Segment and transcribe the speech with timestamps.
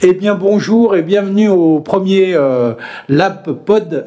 [0.00, 2.74] Eh bien bonjour et bienvenue au premier euh,
[3.08, 4.06] Lab Pod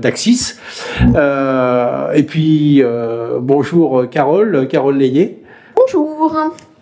[0.00, 0.54] d'Axis.
[1.00, 5.38] De, euh, et puis euh, bonjour Carole, Carole Layet.
[5.74, 6.36] Bonjour.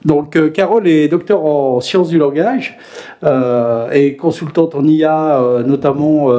[0.05, 2.79] Donc Carole est docteur en sciences du langage
[3.25, 6.31] et consultante en IA, notamment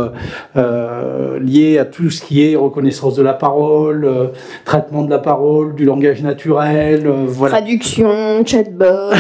[0.55, 4.07] liée à tout ce qui est reconnaissance de la parole,
[4.66, 7.57] traitement de la parole, du langage naturel, voilà.
[7.57, 9.13] Traduction, chatbot,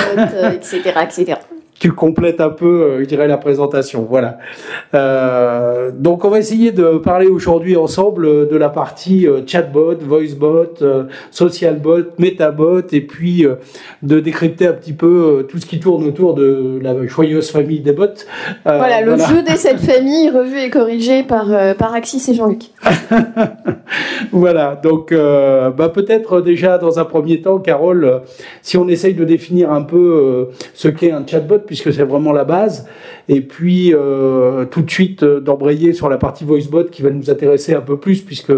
[0.53, 1.35] etc., etc
[1.79, 4.05] tu complètes un peu, euh, je dirais, la présentation.
[4.07, 4.37] Voilà.
[4.93, 10.75] Euh, donc, on va essayer de parler aujourd'hui ensemble euh, de la partie chatbot, voicebot,
[11.31, 13.45] socialbot, metabot, et puis
[14.03, 17.93] de décrypter un petit peu tout ce qui tourne autour de la joyeuse famille des
[17.93, 18.05] bots.
[18.65, 22.63] voilà, le jeu des sept familles, revu et corrigé par, par Axis et Jean-Luc.
[24.31, 28.21] voilà, donc bah, peut-être déjà dans un premier temps, Carole,
[28.61, 32.45] si on essaye de définir un peu ce qu'est un chatbot, puisque c'est vraiment la
[32.45, 32.87] base.
[33.27, 37.29] Et puis, euh, tout de suite, euh, d'embrayer sur la partie voicebot qui va nous
[37.29, 38.51] intéresser un peu plus, puisque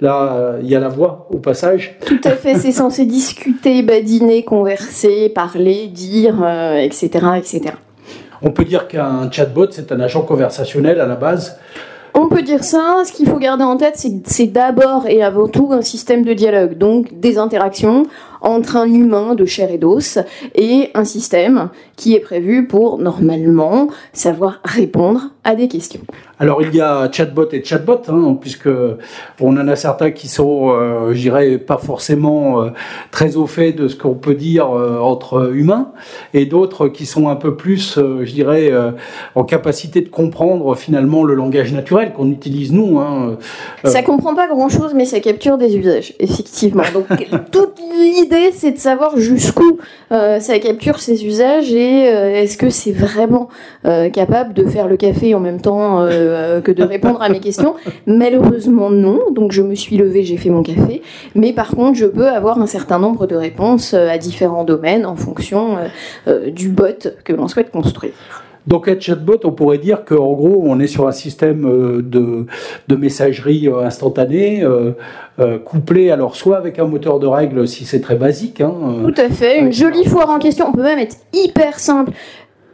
[0.00, 1.96] là, euh, il y a la voix au passage.
[2.04, 6.44] Tout à fait, c'est censé discuter, badiner, converser, parler, dire,
[6.82, 7.60] etc., etc.
[8.42, 11.60] On peut dire qu'un chatbot, c'est un agent conversationnel à la base.
[12.14, 13.02] On peut dire ça.
[13.04, 16.76] Ce qu'il faut garder en tête, c'est d'abord et avant tout un système de dialogue,
[16.76, 18.06] donc des interactions
[18.40, 20.18] entre un humain de chair et d'os
[20.54, 26.02] et un système qui est prévu pour normalement savoir répondre à des questions.
[26.40, 28.68] Alors il y a chatbot et chatbot, hein, puisque
[29.40, 32.70] on en a certains qui sont, euh, je dirais, pas forcément euh,
[33.10, 35.90] très au fait de ce qu'on peut dire euh, entre humains,
[36.34, 38.72] et d'autres qui sont un peu plus, je dirais,
[39.34, 42.98] en capacité de comprendre finalement le langage naturel qu'on utilise nous.
[42.98, 43.36] Hein,
[43.84, 46.84] ça comprend pas grand-chose, mais ça capture des usages, effectivement.
[46.94, 47.06] Donc
[47.50, 49.78] toute l'idée, c'est de savoir jusqu'où
[50.10, 53.48] ça capture ces usages et est-ce que c'est vraiment
[53.82, 57.74] capable de faire le café en même temps euh, que de répondre à mes questions.
[58.06, 59.20] Malheureusement, non.
[59.32, 61.02] Donc, je me suis levée, j'ai fait mon café.
[61.34, 65.06] Mais par contre, je peux avoir un certain nombre de réponses euh, à différents domaines
[65.06, 65.76] en fonction
[66.26, 68.12] euh, du bot que l'on souhaite construire.
[68.66, 71.62] Donc, un chatbot, on pourrait dire qu'en gros, on est sur un système
[72.02, 72.44] de,
[72.86, 74.62] de messagerie instantanée,
[75.64, 78.60] couplé alors soit avec un moteur de règles si c'est très basique.
[78.60, 78.74] Hein,
[79.06, 80.66] Tout à fait, une jolie foire en question.
[80.68, 82.12] On peut même être hyper simple.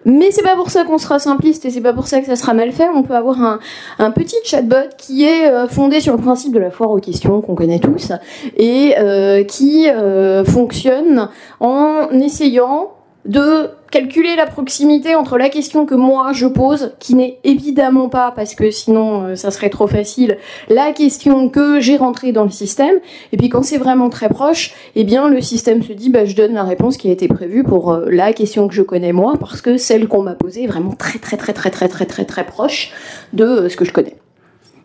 [0.04, 2.36] Mais c'est pas pour ça qu'on sera simpliste et c'est pas pour ça que ça
[2.36, 2.88] sera mal fait.
[2.94, 3.58] On peut avoir
[3.98, 7.40] un, petit chatbot qui est euh, fondé sur le principe de la foire aux questions
[7.40, 8.12] qu'on connaît tous
[8.56, 11.28] et euh, qui euh, fonctionne
[11.60, 12.92] en essayant
[13.24, 18.32] de calculer la proximité entre la question que moi je pose, qui n'est évidemment pas,
[18.34, 20.36] parce que sinon euh, ça serait trop facile,
[20.68, 22.96] la question que j'ai rentrée dans le système,
[23.32, 26.34] et puis quand c'est vraiment très proche, eh bien le système se dit, bah, je
[26.34, 29.34] donne la réponse qui a été prévue pour euh, la question que je connais moi,
[29.38, 32.24] parce que celle qu'on m'a posée est vraiment très très très très très très très
[32.24, 32.92] très proche
[33.32, 34.16] de euh, ce que je connais.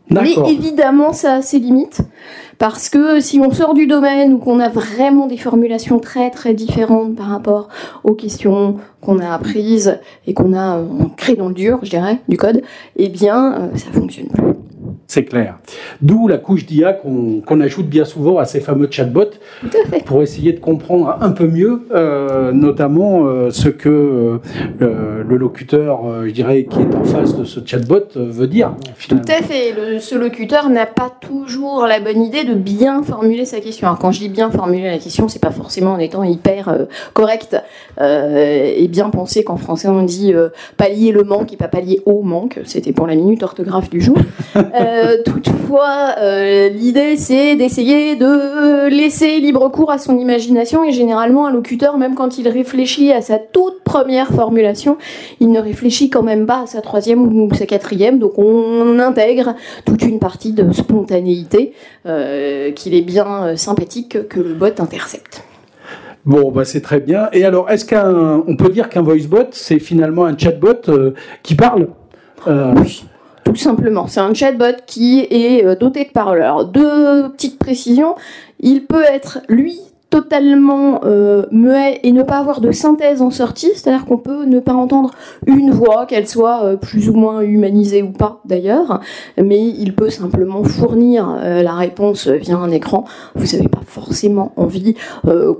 [0.09, 2.01] Mais évidemment, ça a ses limites.
[2.59, 6.53] Parce que si on sort du domaine ou qu'on a vraiment des formulations très très
[6.53, 7.69] différentes par rapport
[8.03, 9.97] aux questions qu'on a apprises
[10.27, 12.61] et qu'on a euh, créées dans le dur, je dirais, du code,
[12.97, 14.48] eh bien, euh, ça fonctionne plus.
[15.09, 15.57] C'est clair.
[16.03, 19.31] D'où la couche d'IA qu'on ajoute bien souvent à ces fameux chatbots
[20.05, 24.39] pour essayer de comprendre un peu mieux, euh, notamment euh, ce que
[24.81, 28.75] euh, le locuteur, je dirais, qui est en face de ce chatbot veut dire.
[29.07, 29.73] Tout à fait.
[29.99, 33.87] ce locuteur n'a pas toujours la bonne idée de bien formuler sa question.
[33.87, 37.57] Alors quand je dis bien formuler la question, c'est pas forcément en étant hyper correct
[37.99, 40.35] et bien pensé qu'en français on dit
[40.77, 42.59] pallier le manque et pas pallier au manque.
[42.65, 44.17] C'était pour la minute orthographe du jour.
[44.99, 51.47] Euh, toutefois, euh, l'idée c'est d'essayer de laisser libre cours à son imagination et généralement
[51.47, 54.97] un locuteur, même quand il réfléchit à sa toute première formulation,
[55.39, 59.55] il ne réfléchit quand même pas à sa troisième ou sa quatrième, donc on intègre
[59.85, 61.73] toute une partie de spontanéité
[62.05, 65.43] euh, qu'il est bien sympathique que le bot intercepte.
[66.25, 67.29] Bon, bah c'est très bien.
[67.31, 71.87] Et alors, est-ce qu'on peut dire qu'un voicebot, c'est finalement un chatbot qui parle?
[72.45, 73.03] Oui
[73.49, 74.05] tout simplement.
[74.07, 76.65] C'est un chatbot qui est euh, doté de paroleurs.
[76.65, 78.15] Deux petites précisions.
[78.59, 79.79] Il peut être, lui,
[80.09, 84.59] totalement euh, muet et ne pas avoir de synthèse en sortie, c'est-à-dire qu'on peut ne
[84.59, 85.11] pas entendre
[85.45, 89.01] une voix, qu'elle soit euh, plus ou moins humanisée ou pas d'ailleurs,
[89.37, 93.05] mais il peut simplement fournir euh, la réponse via un écran.
[93.35, 94.95] Vous n'avez pas forcément envie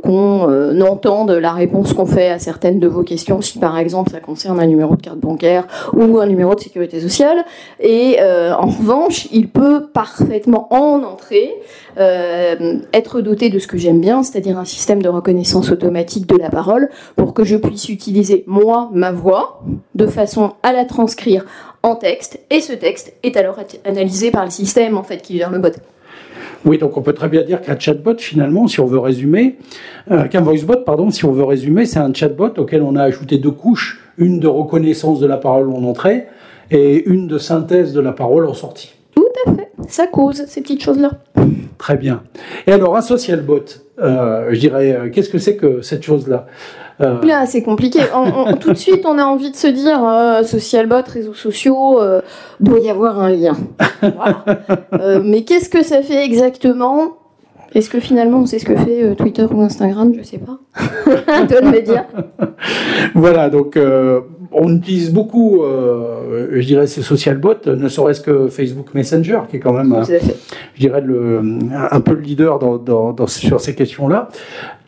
[0.03, 4.19] qu'on entende la réponse qu'on fait à certaines de vos questions, si par exemple ça
[4.19, 7.43] concerne un numéro de carte bancaire ou un numéro de sécurité sociale.
[7.79, 11.53] Et en revanche, il peut parfaitement en entrée
[11.97, 16.37] être doté de ce que j'aime bien, c'est c'est-à-dire un système de reconnaissance automatique de
[16.37, 16.87] la parole,
[17.17, 19.61] pour que je puisse utiliser moi, ma voix,
[19.95, 21.45] de façon à la transcrire
[21.83, 25.51] en texte, et ce texte est alors analysé par le système en fait qui gère
[25.51, 25.73] le bot.
[26.63, 29.57] Oui, donc on peut très bien dire qu'un chatbot, finalement, si on veut résumer,
[30.09, 33.39] euh, qu'un voicebot, pardon, si on veut résumer, c'est un chatbot auquel on a ajouté
[33.39, 36.27] deux couches, une de reconnaissance de la parole en entrée
[36.71, 38.93] et une de synthèse de la parole en sortie.
[39.15, 41.11] Tout à fait, ça cause ces petites choses-là.
[41.79, 42.21] Très bien.
[42.67, 43.63] Et alors, un social bot,
[43.99, 46.45] euh, je dirais, euh, qu'est-ce que c'est que cette chose-là?
[47.01, 47.21] Euh...
[47.23, 48.01] Là, c'est compliqué.
[48.59, 51.99] tout de suite, on a envie de se dire, euh, social bot, réseaux sociaux,
[52.59, 53.57] doit y avoir un lien.
[54.01, 54.43] Voilà.
[55.23, 57.15] Mais qu'est-ce que ça fait exactement?
[57.75, 60.11] Est-ce que finalement on sait ce que fait euh, Twitter ou Instagram?
[60.17, 60.59] Je sais pas.
[60.75, 62.05] Toi de me dire.
[63.13, 68.47] Voilà, donc euh, on utilise beaucoup, euh, je dirais, ces social bots, ne serait-ce que
[68.47, 69.95] Facebook Messenger, qui est quand même,
[70.75, 71.41] je dirais, le,
[71.91, 74.29] un peu le leader dans, dans, dans, sur ces questions-là.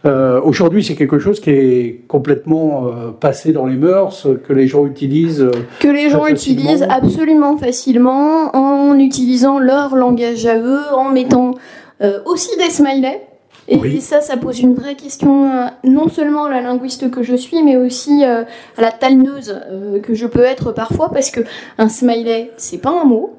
[0.06, 4.68] Euh, Aujourd'hui, c'est quelque chose qui est complètement euh, passé dans les mœurs, que les
[4.68, 5.44] gens utilisent.
[5.44, 11.54] Euh, que les gens utilisent absolument facilement en utilisant leur langage à eux, en mettant
[12.02, 13.22] euh, aussi des smileys.
[13.71, 14.01] Et oui.
[14.01, 17.63] ça, ça pose une vraie question, euh, non seulement à la linguiste que je suis,
[17.63, 18.44] mais aussi euh,
[18.77, 19.62] à la talneuse
[20.03, 21.39] que je peux être parfois, parce que
[21.77, 23.33] un smiley, c'est pas un mot,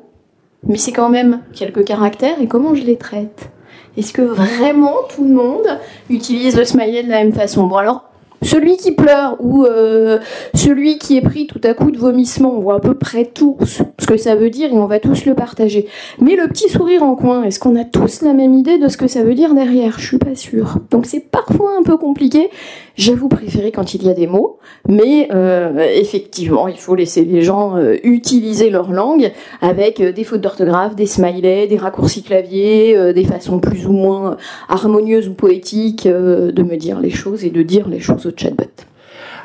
[0.67, 3.50] mais c'est quand même quelques caractères, et comment je les traite?
[3.99, 7.67] Est-ce que vraiment tout le monde utilise le smiley de la même façon?
[7.67, 8.12] Bon, alors,
[8.43, 10.19] celui qui pleure ou euh,
[10.55, 13.56] celui qui est pris tout à coup de vomissement, on voit à peu près tout
[13.65, 15.87] ce que ça veut dire et on va tous le partager.
[16.21, 18.97] Mais le petit sourire en coin, est-ce qu'on a tous la même idée de ce
[18.97, 19.99] que ça veut dire derrière?
[19.99, 20.79] Je suis pas sûre.
[20.91, 22.50] Donc c'est parfois un peu compliqué.
[22.97, 27.43] J'avoue préférer quand il y a des mots, mais euh, effectivement, il faut laisser les
[27.43, 33.12] gens euh, utiliser leur langue avec euh, des fautes d'orthographe, des smileys, des raccourcis clavier,
[33.15, 34.37] des façons plus ou moins
[34.69, 38.65] harmonieuses ou poétiques de me dire les choses et de dire les choses au chatbot.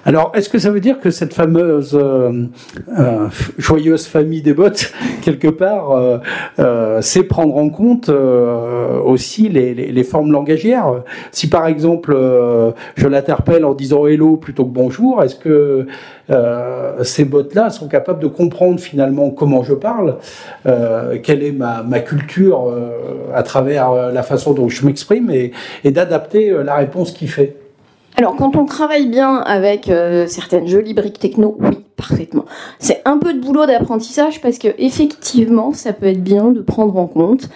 [0.08, 2.46] Alors, est-ce que ça veut dire que cette fameuse euh,
[2.98, 3.28] euh,
[3.58, 4.70] joyeuse famille des bots,
[5.22, 6.20] quelque part, euh,
[6.60, 11.04] euh sait prendre en compte euh, aussi les, formes langagières?
[11.34, 15.88] Si par exemple, euh, je l'interpelle en disant hello plutôt que bonjour, est-ce que
[17.04, 20.18] ces bots-là sont capables de comprendre finalement comment je parle,
[21.24, 22.74] quelle est ma, ma culture
[23.34, 25.52] à travers la façon dont je m'exprime et,
[25.84, 27.67] et d'adapter la réponse qu'il fait?
[28.20, 32.46] Alors, quand on travaille bien avec euh, certaines jolies briques techno, oui, parfaitement.
[32.80, 36.98] C'est un peu de boulot d'apprentissage parce que effectivement, ça peut être bien de prendre
[36.98, 37.48] en compte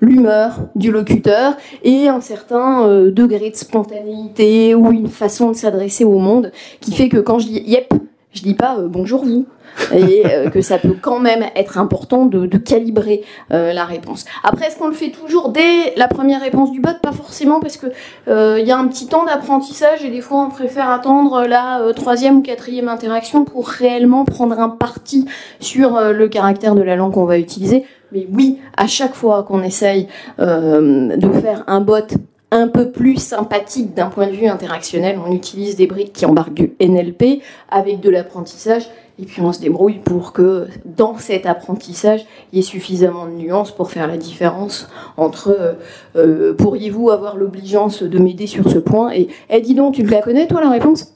[0.00, 6.04] l'humeur du locuteur et un certain euh, degré de spontanéité ou une façon de s'adresser
[6.04, 7.92] au monde qui fait que quand je dis yep,
[8.36, 9.46] je dis pas euh, bonjour vous
[9.92, 13.22] et euh, que ça peut quand même être important de, calibrer
[13.52, 14.24] euh, la réponse.
[14.42, 16.90] Après, est-ce qu'on le fait toujours dès la première réponse du bot?
[17.02, 17.86] Pas forcément, parce que
[18.26, 22.38] il y a un petit temps d'apprentissage et des fois on préfère attendre la troisième
[22.38, 25.26] ou quatrième interaction pour réellement prendre un parti
[25.60, 27.84] sur le caractère de la langue qu'on va utiliser.
[28.12, 32.06] Mais oui, à chaque fois qu'on essaye de faire un bot
[32.50, 36.54] un peu plus sympathique d'un point de vue interactionnel, on utilise des briques qui embarquent
[36.54, 38.88] du NLP avec de l'apprentissage
[39.18, 43.32] et puis on se débrouille pour que dans cet apprentissage, il y ait suffisamment de
[43.32, 45.72] nuances pour faire la différence entre euh,
[46.16, 50.22] euh, pourriez-vous avoir l'obligeance de m'aider sur ce point et eh, dis donc, tu la
[50.22, 51.15] connais toi la réponse?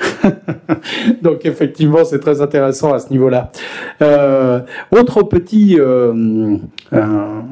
[1.22, 3.50] Donc effectivement, c'est très intéressant à ce niveau-là.
[4.00, 6.56] Euh, autre petit, euh,
[6.92, 7.06] euh,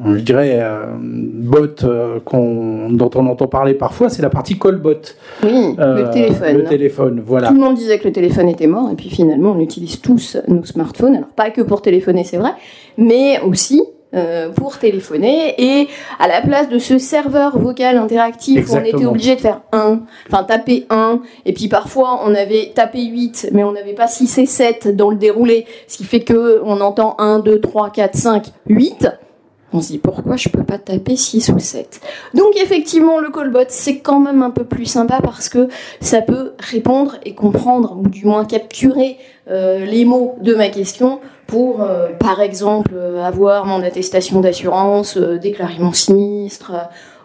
[0.05, 0.59] je dirais,
[0.99, 5.01] bot dont on entend parler parfois, c'est la partie callbot.
[5.43, 6.57] Oui, le téléphone.
[6.57, 7.49] Le téléphone, voilà.
[7.49, 10.37] Tout le monde disait que le téléphone était mort, et puis finalement, on utilise tous
[10.47, 11.15] nos smartphones.
[11.15, 12.51] Alors pas que pour téléphoner, c'est vrai,
[12.97, 13.81] mais aussi
[14.55, 15.87] pour téléphoner et
[16.19, 18.81] à la place de ce serveur vocal interactif Exactement.
[18.81, 22.71] où on était obligé de faire 1, enfin taper 1 et puis parfois on avait
[22.75, 26.21] tapé 8 mais on n'avait pas 6 et 7 dans le déroulé ce qui fait
[26.21, 29.07] que on entend 1, 2, 3, 4, 5, 8
[29.73, 32.01] on se dit pourquoi je peux pas taper 6 ou 7
[32.33, 35.69] donc effectivement le callbot c'est quand même un peu plus sympa parce que
[36.01, 39.17] ça peut répondre et comprendre ou du moins capturer
[39.49, 41.19] euh, les mots de ma question
[41.51, 46.71] pour, euh, par exemple, euh, avoir mon attestation d'assurance, euh, déclarer mon sinistre,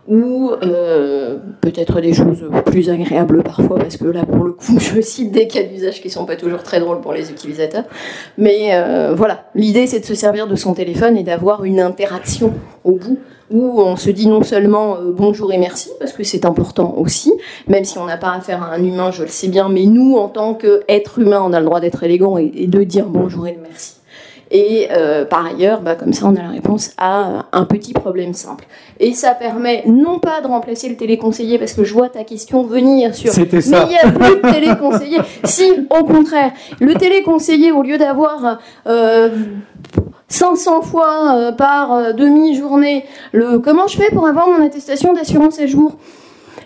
[0.09, 0.53] ou
[1.61, 5.49] peut-être des choses plus agréables parfois, parce que là, pour le coup, je cite des
[5.49, 7.85] cas d'usage qui sont pas toujours très drôles pour les utilisateurs.
[8.39, 8.71] Mais
[9.17, 12.53] voilà, l'idée, c'est de se servir de son téléphone et d'avoir une interaction
[12.85, 13.19] au bout
[13.51, 17.33] où on se dit non seulement bonjour et merci, parce que c'est important aussi,
[17.67, 20.15] même si on n'a pas affaire à un humain, je le sais bien, mais nous,
[20.17, 23.59] en tant qu'être humain, on a le droit d'être élégant et de dire bonjour et
[23.61, 23.97] merci.
[24.51, 28.33] Et euh, par ailleurs, bah, comme ça, on a la réponse à un petit problème
[28.33, 28.65] simple.
[29.01, 32.63] Et ça permet non pas de remplacer le téléconseiller, parce que je vois ta question
[32.63, 33.33] venir sur.
[33.33, 33.87] C'était ça.
[33.87, 35.19] Mais il n'y a plus de téléconseiller.
[35.45, 39.31] si, au contraire, le téléconseiller, au lieu d'avoir euh,
[40.29, 45.59] 500 fois euh, par euh, demi-journée le comment je fais pour avoir mon attestation d'assurance
[45.61, 45.97] à jour?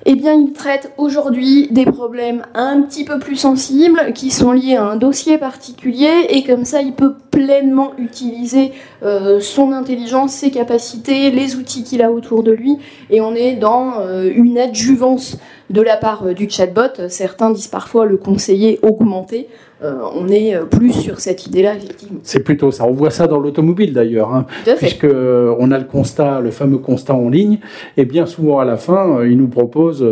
[0.06, 4.76] Eh bien, il traite aujourd'hui des problèmes un petit peu plus sensibles qui sont liés
[4.76, 10.50] à un dossier particulier et comme ça, il peut pleinement utiliser euh, son intelligence, ses
[10.50, 12.78] capacités, les outils qu'il a autour de lui
[13.10, 13.94] et on est dans
[14.34, 15.36] une adjuvance
[15.68, 17.08] de la part du chatbot.
[17.08, 19.48] Certains disent parfois le conseiller augmenté.
[19.82, 22.20] Euh, on est euh, plus sur cette idée-là, effectivement.
[22.22, 22.84] C'est plutôt ça.
[22.84, 24.44] On voit ça dans l'automobile d'ailleurs, hein,
[24.76, 27.58] puisque euh, on a le constat, le fameux constat en ligne,
[27.96, 30.06] et bien souvent à la fin, il nous propose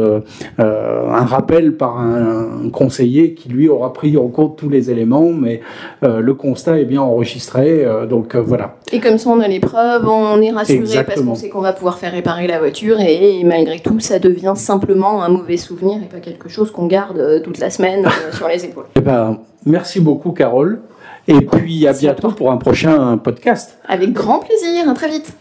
[0.58, 5.60] un rappel par un, conseiller qui lui aura pris en compte tous les éléments, mais
[6.02, 8.76] le constat est bien enregistré, donc voilà.
[8.92, 11.72] Et comme ça, on a les preuves, on est rassuré parce qu'on sait qu'on va
[11.72, 16.06] pouvoir faire réparer la voiture, et, malgré tout, ça devient simplement un mauvais souvenir et
[16.06, 18.86] pas quelque chose qu'on garde toute la semaine sur les épaules.
[18.96, 20.80] Eh ben, Merci beaucoup, Carole.
[21.26, 23.78] Et puis à bientôt pour un prochain podcast.
[23.86, 25.32] Avec grand plaisir, à très vite.